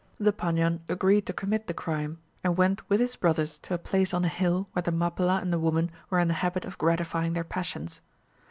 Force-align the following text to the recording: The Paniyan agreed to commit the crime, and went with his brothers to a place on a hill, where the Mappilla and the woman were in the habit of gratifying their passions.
The 0.19 0.33
Paniyan 0.33 0.79
agreed 0.89 1.27
to 1.27 1.31
commit 1.33 1.67
the 1.67 1.75
crime, 1.75 2.17
and 2.43 2.57
went 2.57 2.89
with 2.89 2.99
his 2.99 3.15
brothers 3.15 3.59
to 3.59 3.75
a 3.75 3.77
place 3.77 4.15
on 4.15 4.25
a 4.25 4.29
hill, 4.29 4.67
where 4.71 4.81
the 4.81 4.91
Mappilla 4.91 5.39
and 5.43 5.53
the 5.53 5.59
woman 5.59 5.91
were 6.09 6.17
in 6.19 6.27
the 6.27 6.33
habit 6.33 6.65
of 6.65 6.79
gratifying 6.79 7.33
their 7.33 7.43
passions. 7.43 8.01